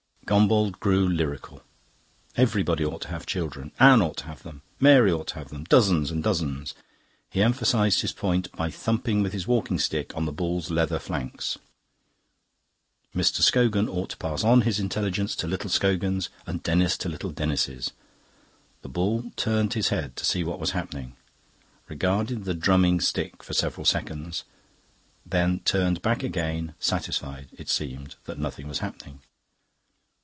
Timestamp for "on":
10.15-10.23, 14.45-14.61